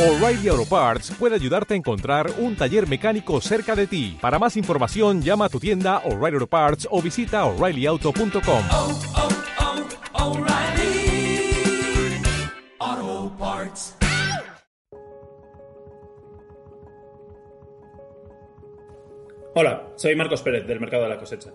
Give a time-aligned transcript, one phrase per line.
[0.00, 4.16] O'Reilly Auto Parts puede ayudarte a encontrar un taller mecánico cerca de ti.
[4.18, 8.62] Para más información, llama a tu tienda O'Reilly Auto Parts o visita oreillyauto.com.
[8.72, 8.98] oh,
[12.80, 13.98] oh, Parts.
[19.54, 21.50] Hola, soy Marcos Pérez del Mercado de la Cosecha.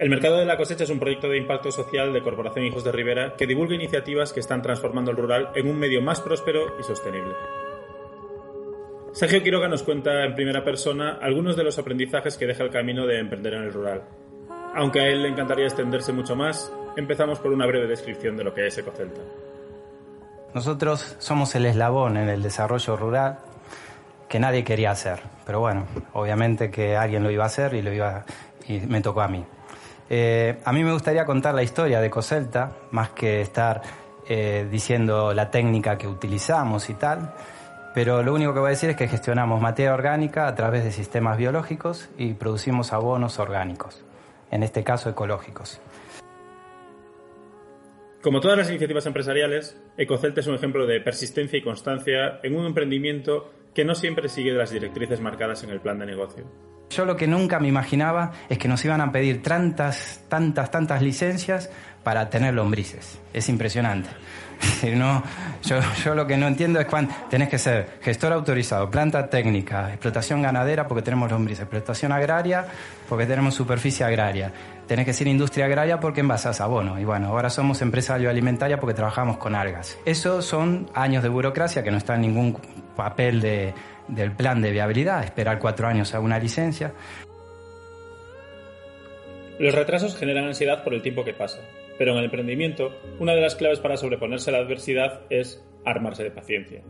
[0.00, 2.90] El Mercado de la Cosecha es un proyecto de impacto social de Corporación Hijos de
[2.90, 6.82] Rivera que divulga iniciativas que están transformando el rural en un medio más próspero y
[6.82, 7.34] sostenible.
[9.12, 13.06] Sergio Quiroga nos cuenta en primera persona algunos de los aprendizajes que deja el camino
[13.06, 14.04] de emprender en el rural.
[14.74, 18.54] Aunque a él le encantaría extenderse mucho más, empezamos por una breve descripción de lo
[18.54, 19.20] que es Ecocelta.
[20.54, 23.40] Nosotros somos el eslabón en el desarrollo rural
[24.30, 27.92] que nadie quería hacer, pero bueno, obviamente que alguien lo iba a hacer y, lo
[27.92, 28.24] iba,
[28.66, 29.44] y me tocó a mí.
[30.12, 33.80] Eh, a mí me gustaría contar la historia de Coselta, más que estar
[34.28, 37.32] eh, diciendo la técnica que utilizamos y tal,
[37.94, 40.90] pero lo único que voy a decir es que gestionamos materia orgánica a través de
[40.90, 44.02] sistemas biológicos y producimos abonos orgánicos,
[44.50, 45.80] en este caso ecológicos.
[48.20, 52.66] Como todas las iniciativas empresariales, Ecocelta es un ejemplo de persistencia y constancia en un
[52.66, 56.44] emprendimiento que no siempre sigue las directrices marcadas en el plan de negocio.
[56.90, 61.02] Yo lo que nunca me imaginaba es que nos iban a pedir tantas, tantas, tantas
[61.02, 61.70] licencias
[62.02, 63.18] para tener lombrices.
[63.32, 64.08] Es impresionante.
[64.94, 65.22] No,
[66.04, 70.42] yo, lo que no entiendo es cuando tenés que ser gestor autorizado, planta técnica, explotación
[70.42, 72.66] ganadera porque tenemos lombrices, explotación agraria
[73.08, 74.52] porque tenemos superficie agraria,
[74.86, 76.98] tenés que ser industria agraria porque envasas abono.
[76.98, 79.96] Y bueno, ahora somos empresa agroalimentaria porque trabajamos con algas.
[80.04, 82.58] Eso son años de burocracia que no está en ningún
[82.96, 83.72] papel de,
[84.14, 86.92] del plan de viabilidad, esperar cuatro años a una licencia.
[89.58, 91.60] Los retrasos generan ansiedad por el tiempo que pasa,
[91.98, 96.22] pero en el emprendimiento, una de las claves para sobreponerse a la adversidad es armarse
[96.22, 96.82] de paciencia.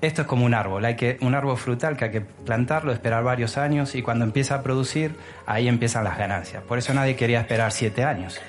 [0.00, 3.22] Esto es como un árbol, hay que, un árbol frutal que hay que plantarlo, esperar
[3.22, 5.12] varios años y cuando empieza a producir,
[5.44, 6.62] ahí empiezan las ganancias.
[6.62, 8.40] Por eso nadie quería esperar siete años.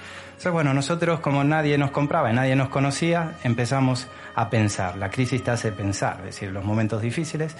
[0.42, 4.98] Entonces, bueno, nosotros como nadie nos compraba y nadie nos conocía, empezamos a pensar.
[4.98, 7.56] La crisis te hace pensar, es decir, los momentos difíciles.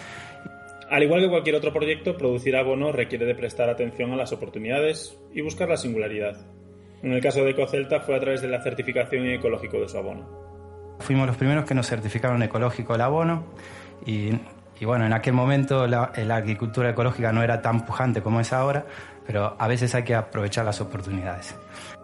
[0.90, 5.16] Al igual que cualquier otro proyecto, producir abono requiere de prestar atención a las oportunidades
[5.32, 6.38] y buscar la singularidad.
[7.04, 10.28] En el caso de Ecocelta fue a través de la certificación ecológico de su abono.
[11.02, 13.44] Fuimos los primeros que nos certificaron ecológico el abono
[14.08, 14.32] y,
[14.82, 18.52] y bueno, en aquel momento la, la, agricultura ecológica no era tan pujante como es
[18.52, 18.84] ahora,
[19.28, 21.56] pero a veces hay que aprovechar las oportunidades.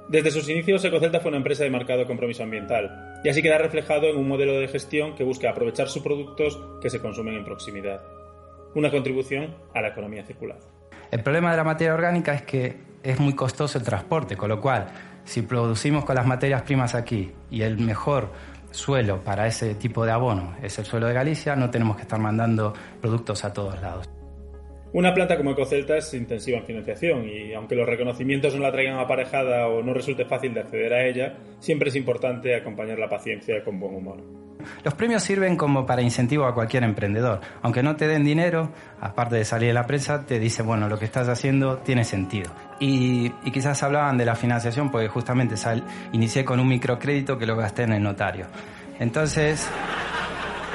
[0.10, 4.06] Desde sus inicios, Ecocelta fue una empresa de marcado compromiso ambiental y así queda reflejado
[4.06, 8.00] en un modelo de gestión que busca aprovechar sus productos que se consumen en proximidad.
[8.76, 10.60] Una contribución a la economía circular.
[11.10, 14.62] El problema de la materia orgánica es que es muy costoso el transporte, con lo
[14.62, 14.86] cual,
[15.24, 18.30] si producimos con las materias primas aquí y el mejor
[18.72, 22.20] suelo para ese tipo de abono es el suelo de Galicia, no tenemos que estar
[22.20, 24.10] mandando productos a todos lados.
[24.94, 28.98] Una planta como Ecocelta es intensiva en financiación y aunque los reconocimientos no la traigan
[28.98, 33.64] aparejada o no resulte fácil de acceder a ella, siempre es importante acompañar la paciencia
[33.64, 34.24] con buen humor.
[34.84, 37.42] Los premios sirven como para incentivo a cualquier emprendedor.
[37.62, 40.98] Aunque no te den dinero, aparte de salir de la prensa, te dice, bueno, lo
[40.98, 42.52] que estás haciendo tiene sentido.
[42.80, 47.56] Y, quizás hablaban de la financiación porque justamente sal, inicié con un microcrédito que lo
[47.56, 48.48] gasté en el notario.
[49.00, 49.70] Entonces...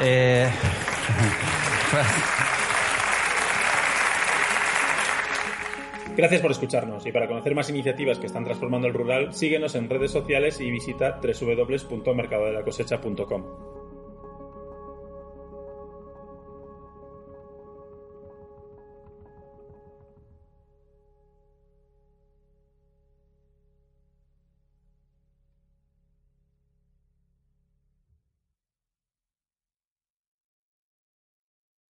[0.01, 0.51] Eh,
[6.17, 9.89] Gracias por escucharnos y para conocer más iniciativas que están transformando el rural, síguenos en
[9.89, 13.82] redes sociales y visita www.mercadodelacosecha.com.